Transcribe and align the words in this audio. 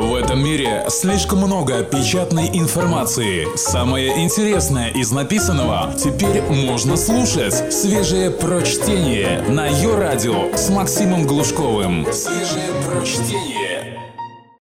В 0.00 0.14
этом 0.14 0.42
мире 0.42 0.86
слишком 0.88 1.40
много 1.40 1.84
печатной 1.84 2.48
информации. 2.54 3.54
Самое 3.54 4.24
интересное 4.24 4.88
из 4.88 5.12
написанного 5.12 5.92
теперь 5.92 6.40
можно 6.40 6.96
слушать. 6.96 7.70
Свежее 7.70 8.30
прочтение 8.30 9.42
на 9.42 9.66
ее 9.66 9.98
радио 9.98 10.56
с 10.56 10.70
Максимом 10.70 11.26
Глушковым. 11.26 12.06
Свежее 12.12 12.70
прочтение. 12.88 14.00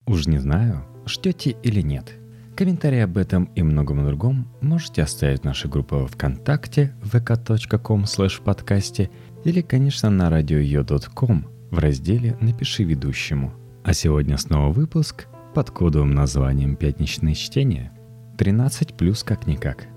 Уж 0.06 0.28
не 0.28 0.38
знаю, 0.38 0.86
ждете 1.06 1.56
или 1.64 1.80
нет. 1.80 2.12
Комментарии 2.58 3.00
об 3.00 3.18
этом 3.18 3.46
и 3.56 3.64
многом 3.64 4.06
другом 4.06 4.50
можете 4.60 5.02
оставить 5.02 5.44
в 5.44 5.46
нашей 5.46 5.70
группе 5.70 6.08
ВКонтакте 6.08 6.94
vk.com 7.04 8.04
slash 8.04 8.44
подкасте 8.44 9.10
или, 9.46 9.62
конечно, 9.62 10.10
на 10.10 10.30
радио.io.com 10.30 11.46
в 11.72 11.80
разделе 11.80 12.38
«Напиши 12.42 12.84
ведущему». 12.84 13.61
А 13.84 13.94
сегодня 13.94 14.38
снова 14.38 14.72
выпуск 14.72 15.26
под 15.56 15.72
кодовым 15.72 16.12
названием 16.12 16.76
«Пятничное 16.76 17.34
чтение». 17.34 17.92
13 18.38 18.94
плюс 18.94 19.24
как-никак. 19.24 19.88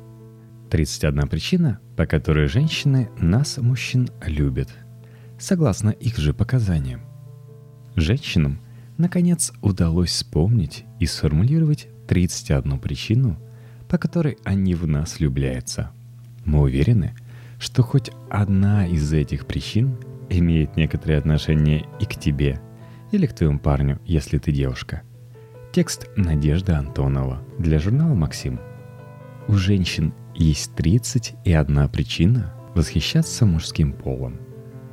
31 0.71 1.29
причина, 1.29 1.81
по 1.95 2.07
которой 2.07 2.49
женщины 2.49 3.11
нас, 3.19 3.59
мужчин, 3.59 4.09
любят. 4.27 4.71
Согласно 5.39 5.91
их 5.91 6.17
же 6.17 6.33
показаниям. 6.33 7.03
Женщинам, 7.95 8.59
наконец, 8.97 9.53
удалось 9.61 10.11
вспомнить 10.11 10.85
и 10.99 11.05
сформулировать 11.05 11.89
31 12.09 12.79
причину, 12.79 13.39
по 13.87 13.99
которой 13.99 14.39
они 14.45 14.75
в 14.75 14.87
нас 14.87 15.19
влюбляются. 15.19 15.91
Мы 16.47 16.63
уверены, 16.63 17.15
что 17.59 17.83
хоть 17.83 18.11
одна 18.31 18.87
из 18.87 19.13
этих 19.13 19.47
причин 19.47 19.99
имеет 20.31 20.77
некоторое 20.77 21.19
отношение 21.19 21.85
и 22.01 22.07
к 22.07 22.17
тебе, 22.17 22.61
или 23.15 23.27
к 23.27 23.33
твоему 23.33 23.59
парню, 23.59 24.01
если 24.05 24.39
ты 24.39 24.53
девушка. 24.53 25.03
Текст 25.73 26.09
Надежда 26.17 26.79
Антонова 26.79 27.43
для 27.59 27.79
журнала 27.79 28.15
«Максим». 28.15 28.61
У 29.49 29.55
женщин 29.55 30.13
есть 30.35 30.75
31 30.75 31.89
причина 31.89 32.55
восхищаться 32.75 33.47
мужским 33.47 33.93
полом. 33.93 34.39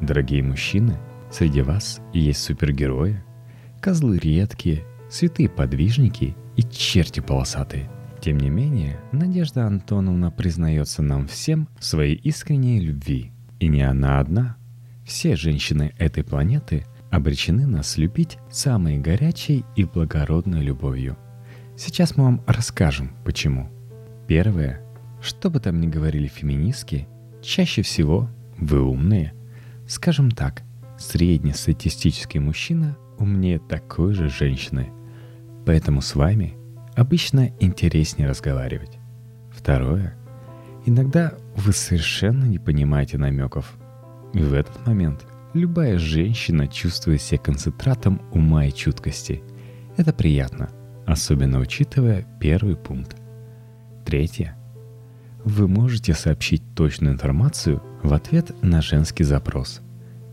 Дорогие 0.01 0.43
мужчины, 0.43 0.97
среди 1.31 1.61
вас 1.61 1.99
есть 2.13 2.43
супергерои, 2.43 3.23
козлы 3.79 4.17
редкие, 4.19 4.83
святые 5.09 5.49
подвижники 5.49 6.35
и 6.55 6.63
черти 6.63 7.19
полосатые. 7.19 7.89
Тем 8.19 8.37
не 8.37 8.49
менее, 8.49 8.99
Надежда 9.11 9.65
Антоновна 9.65 10.29
признается 10.29 11.01
нам 11.01 11.27
всем 11.27 11.67
в 11.79 11.85
своей 11.85 12.15
искренней 12.15 12.79
любви. 12.79 13.31
И 13.59 13.67
не 13.67 13.81
она 13.81 14.19
одна. 14.19 14.57
Все 15.05 15.35
женщины 15.35 15.93
этой 15.97 16.23
планеты 16.23 16.85
обречены 17.11 17.67
нас 17.67 17.97
любить 17.97 18.37
самой 18.49 18.97
горячей 18.97 19.65
и 19.75 19.83
благородной 19.83 20.61
любовью. 20.61 21.17
Сейчас 21.77 22.15
мы 22.15 22.23
вам 22.23 22.41
расскажем, 22.47 23.15
почему. 23.25 23.69
Первое. 24.27 24.81
Что 25.21 25.49
бы 25.49 25.59
там 25.59 25.79
ни 25.79 25.87
говорили 25.87 26.27
феминистки, 26.27 27.07
чаще 27.41 27.81
всего 27.81 28.29
вы 28.57 28.81
умные. 28.81 29.33
Скажем 29.87 30.31
так, 30.31 30.63
среднестатистический 30.97 32.39
мужчина 32.39 32.97
умнее 33.19 33.59
такой 33.59 34.13
же 34.13 34.29
женщины. 34.29 34.89
Поэтому 35.65 36.01
с 36.01 36.15
вами 36.15 36.55
обычно 36.95 37.51
интереснее 37.59 38.29
разговаривать. 38.29 38.97
Второе. 39.51 40.15
Иногда 40.85 41.33
вы 41.55 41.73
совершенно 41.73 42.45
не 42.45 42.57
понимаете 42.57 43.17
намеков. 43.17 43.73
И 44.33 44.39
в 44.39 44.53
этот 44.53 44.87
момент 44.87 45.25
любая 45.53 45.97
женщина 45.97 46.67
чувствует 46.67 47.21
себя 47.21 47.39
концентратом 47.39 48.21
ума 48.31 48.65
и 48.65 48.71
чуткости. 48.71 49.43
Это 49.97 50.13
приятно, 50.13 50.69
особенно 51.05 51.59
учитывая 51.59 52.25
первый 52.39 52.75
пункт. 52.75 53.17
Третье. 54.05 54.57
Вы 55.43 55.67
можете 55.67 56.13
сообщить 56.13 56.61
точную 56.75 57.13
информацию 57.15 57.81
в 58.03 58.13
ответ 58.13 58.51
на 58.61 58.81
женский 58.81 59.23
запрос, 59.23 59.81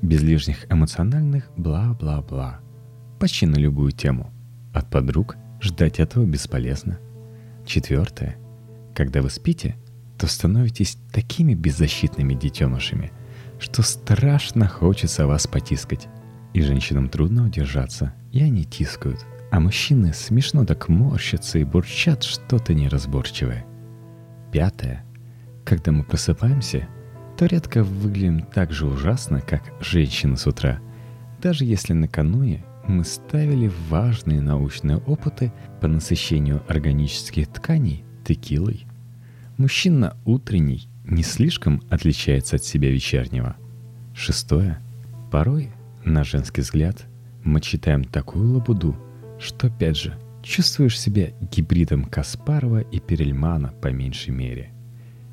без 0.03 0.22
лишних 0.22 0.70
эмоциональных 0.70 1.50
бла-бла-бла, 1.56 2.60
почти 3.19 3.47
на 3.47 3.56
любую 3.56 3.93
тему. 3.93 4.31
От 4.75 4.91
подруг 4.91 5.37
ждать 5.60 5.98
этого 5.98 6.25
бесполезно. 6.25 6.98
Четвертое. 7.66 8.37
Когда 8.94 9.22
вы 9.22 9.31
спите, 9.31 9.76
то 10.19 10.26
становитесь 10.26 10.98
такими 11.12 11.54
беззащитными 11.54 12.34
детенышами, 12.34 13.12
что 13.58 13.82
страшно 13.82 14.69
хочется 14.69 15.26
вас 15.26 15.46
потискать. 15.46 16.08
И 16.54 16.62
женщинам 16.62 17.08
трудно 17.08 17.46
удержаться, 17.46 18.14
и 18.32 18.42
они 18.42 18.64
тискают. 18.64 19.24
А 19.50 19.60
мужчины 19.60 20.12
смешно 20.12 20.64
так 20.64 20.88
морщатся 20.88 21.58
и 21.58 21.64
бурчат 21.64 22.22
что-то 22.22 22.74
неразборчивое. 22.74 23.64
Пятое. 24.52 25.04
Когда 25.64 25.92
мы 25.92 26.04
просыпаемся, 26.04 26.88
то 27.36 27.46
редко 27.46 27.84
выглядим 27.84 28.41
так 28.42 28.72
же 28.72 28.86
ужасно, 28.86 29.41
как 29.41 29.62
женщины 29.80 30.36
с 30.36 30.46
утра, 30.46 30.80
даже 31.40 31.64
если 31.64 31.92
накануне 31.92 32.64
мы 32.86 33.04
ставили 33.04 33.70
важные 33.88 34.40
научные 34.40 34.96
опыты 34.98 35.52
по 35.80 35.86
насыщению 35.86 36.62
органических 36.69 37.48
тканей 37.48 38.04
текилой. 38.26 38.86
Мужчина 39.56 40.16
утренний 40.25 40.88
не 41.08 41.22
слишком 41.22 41.82
отличается 41.91 42.56
от 42.56 42.64
себя 42.64 42.91
вечернего. 42.91 43.56
Шестое. 44.14 44.78
Порой, 45.30 45.70
на 46.04 46.24
женский 46.24 46.60
взгляд, 46.60 47.06
мы 47.44 47.60
читаем 47.60 48.04
такую 48.04 48.52
лабуду, 48.52 48.96
что 49.38 49.69
опять 49.69 49.96
же 49.96 50.19
чувствуешь 50.42 50.98
себя 50.98 51.30
гибридом 51.41 52.04
Каспарова 52.04 52.80
и 52.80 53.00
Перельмана 53.00 53.72
по 53.80 53.88
меньшей 53.88 54.30
мере. 54.30 54.70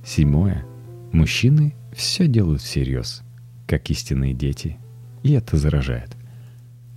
Седьмое. 0.05 0.65
Мужчины 1.11 1.73
все 1.93 2.27
делают 2.27 2.61
всерьез, 2.61 3.23
как 3.67 3.89
истинные 3.89 4.33
дети, 4.33 4.77
и 5.23 5.31
это 5.33 5.57
заражает. 5.57 6.15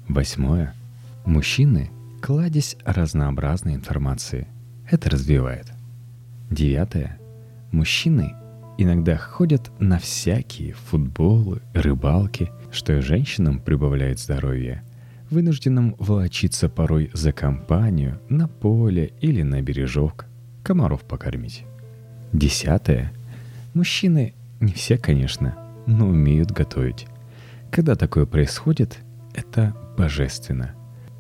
Восьмое. 0.09 0.75
Мужчины– 1.25 1.91
кладезь 2.23 2.77
разнообразной 2.85 3.75
информации. 3.75 4.49
Это 4.91 5.11
развивает. 5.11 5.73
Девятое. 6.51 7.19
Мужчины 7.71 8.35
иногда 8.79 9.17
ходят 9.19 9.71
на 9.81 9.99
всякие 9.99 10.73
футболы, 10.73 11.61
рыбалки, 11.75 12.51
что 12.71 13.03
женщинам 13.03 13.59
прибавляет 13.61 14.21
здоровье, 14.21 14.83
вынужденным 15.31 15.97
волочиться 15.99 16.69
порой 16.69 17.11
за 17.13 17.33
компанию 17.33 18.21
на 18.31 18.49
поле 18.49 19.13
или 19.21 19.43
на 19.43 19.61
бережок, 19.61 20.27
комаров 20.63 21.03
покормить. 21.03 21.65
Десятое. 22.33 23.13
Мужчины, 23.75 24.35
не 24.61 24.73
все, 24.73 24.97
конечно, 24.97 25.57
но 25.87 26.07
умеют 26.09 26.53
готовить. 26.53 27.07
Когда 27.71 27.97
такое 27.97 28.27
происходит, 28.27 28.99
это 29.35 29.75
божественно. 29.97 30.75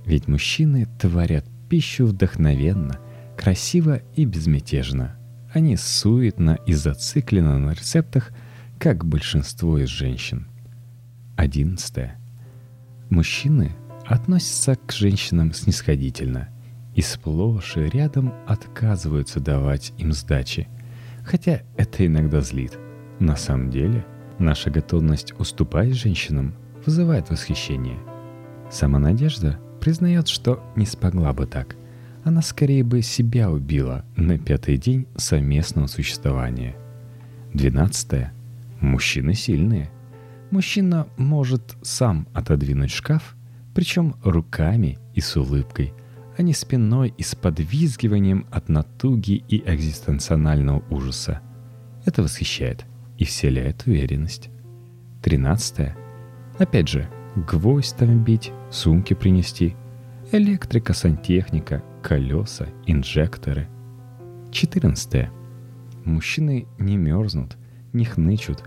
Ведь 0.06 0.28
мужчины 0.28 0.86
творят 0.98 1.44
пищу 1.69 2.06
вдохновенно, 2.06 2.98
красиво 3.36 4.00
и 4.14 4.25
безмятежно. 4.25 5.18
Они 5.53 5.76
суетно 5.76 6.59
и 6.66 6.75
зациклены 6.75 7.59
на 7.59 7.70
рецептах, 7.70 8.32
как 8.78 9.04
большинство 9.04 9.78
из 9.78 9.88
женщин. 9.88 10.47
Одиннадцатое. 11.36 12.19
Мужчины 13.09 13.75
относятся 14.04 14.76
к 14.76 14.92
женщинам 14.92 15.53
снисходительно 15.53 16.48
и 16.94 17.00
сплошь 17.00 17.76
и 17.76 17.81
рядом 17.81 18.34
отказываются 18.47 19.41
давать 19.41 19.92
им 19.97 20.12
сдачи, 20.12 20.69
хотя 21.25 21.62
это 21.76 22.06
иногда 22.06 22.41
злит. 22.42 22.78
На 23.19 23.37
самом 23.37 23.70
деле, 23.70 24.04
наша 24.38 24.70
готовность 24.70 25.32
уступать 25.38 25.94
женщинам 25.94 26.54
вызывает 26.84 27.31
восхищение. 27.31 27.98
Сама 28.70 28.98
Надежда 28.98 29.58
признает, 29.81 30.28
что 30.28 30.62
не 30.76 30.84
смогла 30.84 31.32
бы 31.32 31.47
так– 31.47 31.75
она 32.28 32.42
скорее 32.42 32.84
бы 32.84 33.02
себя 33.02 33.50
убила 33.50 34.04
на 34.16 34.38
пятый 34.38 34.76
день 34.76 35.06
совместного 35.16 35.86
существования. 35.86 36.76
Двенадцатое. 37.52 38.32
Мужчины 38.80 39.34
сильные. 39.34 39.90
Мужчина 40.50 41.08
может 41.16 41.76
сам 41.82 42.28
отодвинуть 42.32 42.90
шкаф, 42.90 43.34
причем 43.75 44.14
руками 44.22 44.98
и 45.14 45.20
с 45.20 45.36
улыбкой, 45.36 45.92
а 46.36 46.42
не 46.42 46.52
спиной 46.52 47.12
и 47.16 47.22
с 47.22 47.34
подвизгиванием 47.34 48.46
от 48.50 48.69
натуги 48.69 49.42
и 49.48 49.62
экзистенционального 49.66 50.84
ужаса. 50.90 51.40
Это 52.04 52.22
восхищает 52.22 52.84
и 53.16 53.25
вселяет 53.25 53.86
уверенность. 53.86 54.50
Тринадцатое. 55.22 55.96
Опять 56.58 56.88
же, 56.88 57.08
гвоздь 57.36 57.96
там 57.96 58.22
бить, 58.22 58.52
сумки 58.70 59.14
принести– 59.14 59.75
электрика, 60.32 60.92
сантехника, 60.92 61.82
колеса, 62.03 62.69
инжекторы. 62.87 63.69
14. 64.50 65.29
Мужчины 66.05 66.67
не 66.79 66.97
мерзнут, 66.97 67.56
не 67.93 68.05
хнычут, 68.05 68.65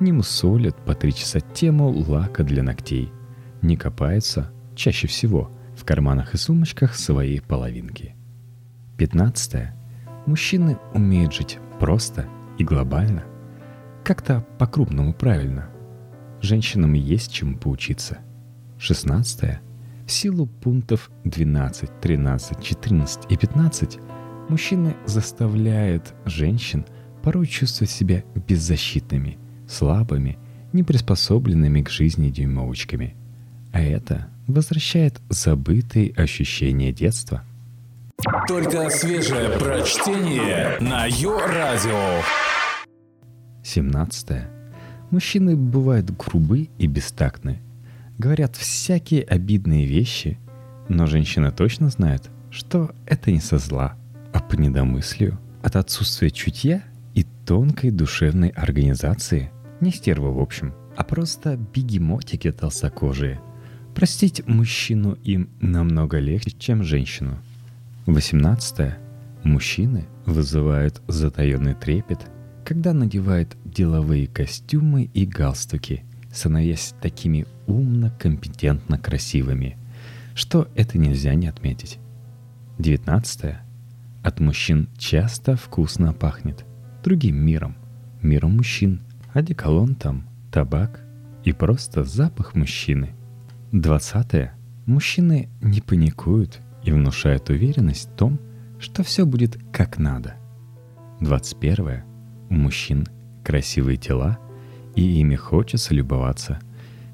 не 0.00 0.12
мусолят 0.12 0.76
по 0.84 0.94
три 0.94 1.12
часа 1.12 1.40
тему 1.40 1.90
лака 1.90 2.44
для 2.44 2.62
ногтей, 2.62 3.12
не 3.62 3.76
копаются, 3.76 4.52
чаще 4.74 5.08
всего, 5.08 5.50
в 5.76 5.84
карманах 5.84 6.34
и 6.34 6.36
сумочках 6.36 6.94
своей 6.94 7.40
половинки. 7.40 8.14
15. 8.98 9.72
Мужчины 10.26 10.78
умеют 10.94 11.34
жить 11.34 11.58
просто 11.80 12.28
и 12.58 12.64
глобально. 12.64 13.24
Как-то 14.04 14.46
по-крупному 14.58 15.12
правильно. 15.12 15.68
Женщинам 16.40 16.92
есть 16.92 17.32
чему 17.32 17.58
поучиться. 17.58 18.18
16. 18.78 19.58
В 20.06 20.12
силу 20.12 20.46
пунктов 20.46 21.10
12, 21.24 22.00
13, 22.00 22.62
14 22.62 23.22
и 23.30 23.36
15 23.36 23.98
мужчины 24.50 24.96
заставляют 25.06 26.14
женщин 26.26 26.84
порой 27.22 27.46
чувствовать 27.46 27.90
себя 27.90 28.22
беззащитными, 28.46 29.38
слабыми, 29.66 30.38
неприспособленными 30.74 31.80
к 31.80 31.88
жизни 31.88 32.28
дюймовочками. 32.28 33.16
А 33.72 33.80
это 33.80 34.28
возвращает 34.46 35.22
забытые 35.30 36.12
ощущения 36.12 36.92
детства. 36.92 37.42
Только 38.46 38.90
свежее 38.90 39.58
прочтение 39.58 40.76
на 40.80 41.06
Йо-Радио. 41.06 42.20
17. 43.62 44.28
Мужчины 45.10 45.56
бывают 45.56 46.10
грубы 46.10 46.68
и 46.78 46.86
бестактны. 46.86 47.62
Говорят 48.18 48.54
всякие 48.56 49.22
обидные 49.22 49.86
вещи, 49.86 50.38
но 50.88 51.06
женщина 51.06 51.50
точно 51.50 51.88
знает, 51.88 52.30
что 52.50 52.92
это 53.06 53.32
не 53.32 53.40
со 53.40 53.58
зла, 53.58 53.96
а 54.32 54.40
по 54.40 54.54
недомыслию, 54.54 55.38
от 55.62 55.74
отсутствия 55.76 56.30
чутья 56.30 56.84
и 57.14 57.24
тонкой 57.44 57.90
душевной 57.90 58.50
организации. 58.50 59.50
Не 59.80 59.90
стерва 59.90 60.30
в 60.30 60.38
общем, 60.38 60.74
а 60.96 61.02
просто 61.02 61.56
бегемотики 61.56 62.52
толстокожие. 62.52 63.40
Простить 63.94 64.46
мужчину 64.46 65.18
им 65.24 65.50
намного 65.60 66.18
легче, 66.18 66.52
чем 66.56 66.84
женщину. 66.84 67.38
18. 68.06 68.94
Мужчины 69.42 70.06
вызывают 70.24 71.02
затаенный 71.08 71.74
трепет, 71.74 72.20
когда 72.64 72.92
надевают 72.92 73.56
деловые 73.64 74.26
костюмы 74.26 75.10
и 75.12 75.26
галстуки, 75.26 76.04
становясь 76.34 76.94
такими 77.00 77.46
умно, 77.66 78.12
компетентно 78.18 78.98
красивыми, 78.98 79.78
что 80.34 80.68
это 80.74 80.98
нельзя 80.98 81.34
не 81.34 81.46
отметить. 81.46 81.98
19. 82.78 83.54
От 84.22 84.40
мужчин 84.40 84.88
часто 84.98 85.56
вкусно 85.56 86.12
пахнет 86.12 86.64
другим 87.02 87.36
миром, 87.36 87.76
миром 88.22 88.56
мужчин, 88.56 89.02
одеколон 89.32 89.94
там, 89.94 90.26
табак 90.50 91.00
и 91.44 91.52
просто 91.52 92.04
запах 92.04 92.54
мужчины. 92.54 93.14
20. 93.72 94.50
Мужчины 94.86 95.48
не 95.60 95.80
паникуют 95.80 96.60
и 96.82 96.90
внушают 96.92 97.50
уверенность 97.50 98.08
в 98.10 98.16
том, 98.16 98.40
что 98.78 99.02
все 99.02 99.24
будет 99.26 99.58
как 99.72 99.98
надо. 99.98 100.34
21. 101.20 102.02
У 102.50 102.54
мужчин 102.54 103.06
красивые 103.44 103.96
тела, 103.98 104.38
и 104.94 105.20
ими 105.20 105.36
хочется 105.36 105.94
любоваться. 105.94 106.60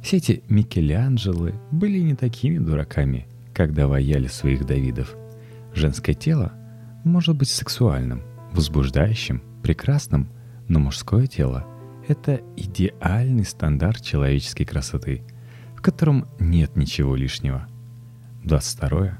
Все 0.03 0.19
эти 0.19 0.43
Микеланджелы 0.49 1.55
были 1.71 1.99
не 1.99 2.15
такими 2.15 2.59
дураками, 2.59 3.27
когда 3.53 3.87
ваяли 3.87 4.29
своих 4.29 4.67
Давидов. 4.67 5.15
Женское 5.75 6.15
тело 6.15 6.53
может 7.05 7.37
быть 7.37 7.51
сексуальным, 7.51 8.23
возбуждающим, 8.53 9.43
прекрасным, 9.63 10.29
но 10.69 10.79
мужское 10.81 11.27
тело— 11.27 11.67
это 12.09 12.41
идеальный 12.57 13.45
стандарт 13.45 14.03
человеческой 14.03 14.65
красоты, 14.65 15.23
в 15.77 15.83
котором 15.83 16.27
нет 16.39 16.77
ничего 16.77 17.15
лишнего. 17.15 17.69
22. 18.45 19.19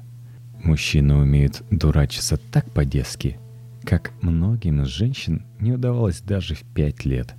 Мужчины 0.63 1.15
умеют 1.15 1.63
дурачиться 1.71 2.37
так 2.37 2.71
по-детски, 2.71 3.39
как 3.83 4.11
многим 4.21 4.81
из 4.81 4.87
женщин 4.87 5.45
не 5.59 5.71
удавалось 5.73 6.21
даже 6.21 6.55
в 6.55 6.61
пять 6.61 7.05
лет, 7.05 7.35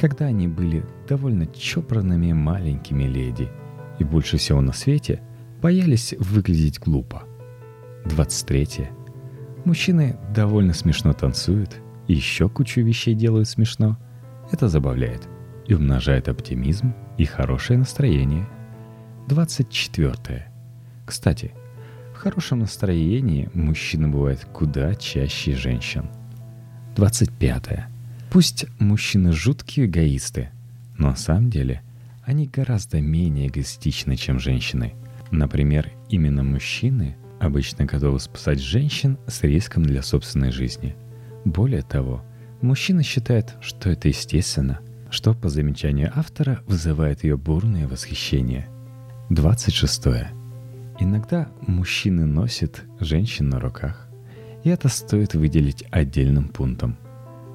когда 0.00 0.24
они 0.24 0.48
были 0.48 0.82
довольно 1.06 1.44
чопорными 1.46 2.32
маленькими 2.32 3.04
леди 3.04 3.50
и 3.98 4.04
больше 4.04 4.38
всего 4.38 4.62
на 4.62 4.72
свете 4.72 5.20
боялись 5.60 6.14
выглядеть 6.18 6.80
глупо. 6.80 7.24
23. 8.06 8.88
Мужчины 9.66 10.16
довольно 10.34 10.72
смешно 10.72 11.12
танцуют 11.12 11.82
и 12.08 12.14
еще 12.14 12.48
кучу 12.48 12.80
вещей 12.80 13.14
делают 13.14 13.46
смешно. 13.46 13.98
Это 14.50 14.68
забавляет 14.68 15.28
и 15.66 15.74
умножает 15.74 16.30
оптимизм 16.30 16.94
и 17.18 17.26
хорошее 17.26 17.78
настроение. 17.78 18.48
24. 19.28 20.50
Кстати, 21.04 21.52
хорошем 22.14 22.60
настроении 22.60 23.50
мужчина 23.52 24.08
бывает 24.08 24.46
куда 24.50 24.94
чаще 24.94 25.54
женщин. 25.54 26.08
25. 26.96 27.99
Пусть 28.30 28.66
мужчины 28.78 29.32
жуткие 29.32 29.86
эгоисты, 29.86 30.50
но 30.96 31.08
на 31.08 31.16
самом 31.16 31.50
деле 31.50 31.82
они 32.22 32.46
гораздо 32.46 33.00
менее 33.00 33.48
эгоистичны, 33.48 34.14
чем 34.14 34.38
женщины. 34.38 34.94
Например, 35.32 35.90
именно 36.08 36.44
мужчины 36.44 37.16
обычно 37.40 37.86
готовы 37.86 38.20
спасать 38.20 38.60
женщин 38.60 39.18
с 39.26 39.42
риском 39.42 39.82
для 39.82 40.02
собственной 40.02 40.52
жизни. 40.52 40.94
Более 41.44 41.82
того, 41.82 42.22
мужчина 42.60 43.02
считает, 43.02 43.56
что 43.60 43.90
это 43.90 44.06
естественно, 44.06 44.78
что, 45.10 45.34
по 45.34 45.48
замечанию 45.48 46.12
автора, 46.14 46.60
вызывает 46.68 47.24
ее 47.24 47.36
бурное 47.36 47.88
восхищение. 47.88 48.68
26. 49.30 50.06
Иногда 51.00 51.48
мужчины 51.66 52.26
носят 52.26 52.84
женщин 53.00 53.48
на 53.48 53.58
руках, 53.58 54.08
и 54.62 54.68
это 54.68 54.88
стоит 54.88 55.34
выделить 55.34 55.84
отдельным 55.90 56.46
пунктом. 56.48 56.96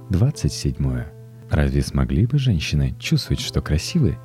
27. 0.10 1.04
Разве 1.50 1.82
смогли 1.82 2.26
бы 2.26 2.38
женщины 2.38 2.96
чувствовать, 3.00 3.40
что 3.40 3.62
красивы, 3.62 4.18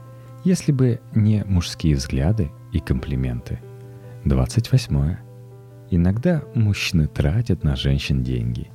если 0.44 0.72
бы 0.72 1.00
не 1.14 1.44
мужские 1.44 1.96
взгляды 1.96 2.50
и 2.72 2.80
комплименты? 2.80 3.60
28. 4.24 5.16
Иногда 5.90 6.42
мужчины 6.54 7.06
тратят 7.06 7.64
на 7.64 7.76
женщин 7.76 8.22
деньги. 8.22 8.70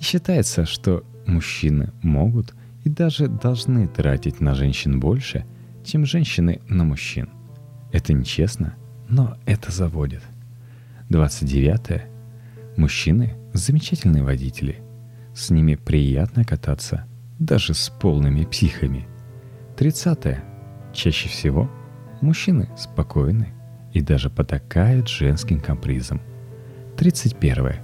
И 0.00 0.04
считается, 0.04 0.64
что 0.66 1.04
мужчины 1.26 1.92
могут 2.02 2.54
и 2.84 2.88
даже 2.88 3.28
должны 3.28 3.88
тратить 3.88 4.40
на 4.40 4.54
женщин 4.54 5.00
больше, 5.00 5.44
чем 5.84 6.04
женщины 6.04 6.60
на 6.68 6.84
мужчин. 6.84 7.28
Это 7.92 8.12
нечестно– 8.12 8.74
но 9.08 9.36
это 9.46 9.70
заводит. 9.70 10.22
29. 11.08 12.02
Мужчины– 12.76 13.34
замечательные 13.52 14.24
водители. 14.24 14.78
С 15.36 15.50
ними 15.50 15.74
приятно 15.74 16.44
кататься, 16.44 17.04
даже 17.38 17.74
с 17.74 17.90
полными 17.90 18.46
психами. 18.46 19.06
30. 19.76 20.38
Чаще 20.94 21.28
всего 21.28 21.70
мужчины 22.22 22.70
спокойны 22.74 23.52
и 23.92 24.00
даже 24.00 24.30
потакают 24.30 25.10
женским 25.10 25.60
капризом. 25.60 26.22
31. 26.96 27.74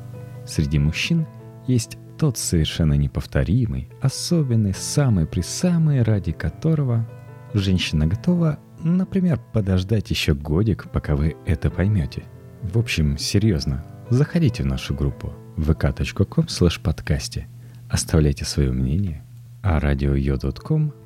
Среди 0.47 0.79
мужчин 0.79 1.27
есть 1.67 1.99
тот 2.17 2.39
совершенно 2.39 2.95
неповторимый, 2.95 3.91
особенный, 4.01 4.73
самый 4.73 5.27
при 5.27 5.43
самый, 5.43 6.01
ради 6.01 6.33
которого 6.33 7.07
женщина 7.53 8.07
готова 8.07 8.61
Например, 8.85 9.39
подождать 9.53 10.11
еще 10.11 10.35
годик, 10.35 10.91
пока 10.91 11.15
вы 11.15 11.37
это 11.47 11.71
поймете. 11.71 12.25
В 12.63 12.79
общем, 12.79 13.17
серьезно, 13.17 13.85
заходите 14.11 14.65
в 14.65 14.67
нашу 14.67 14.95
группу 14.95 15.33
vk.com 15.57 16.49
подкасте, 16.81 17.49
оставляйте 17.89 18.45
свое 18.45 18.73
мнение, 18.73 19.23
а 19.63 19.81
радио 19.81 20.15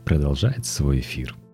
продолжает 0.05 0.67
свой 0.67 1.01
эфир– 1.01 1.35